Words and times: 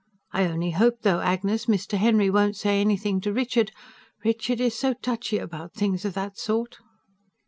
I 0.31 0.45
only 0.45 0.71
hope 0.71 1.03
though, 1.03 1.19
Agnes, 1.19 1.67
Mr. 1.67 1.95
Henry 1.99 2.27
won't 2.27 2.55
say 2.55 2.81
anything 2.81 3.21
to 3.21 3.31
Richard. 3.31 3.71
Richard 4.25 4.59
is 4.59 4.73
so 4.73 4.93
touchy 4.95 5.37
about 5.37 5.73
things 5.75 6.05
of 6.05 6.15
that 6.15 6.39
sort." 6.39 6.79